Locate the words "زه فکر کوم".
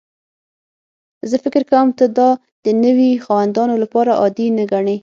1.29-1.87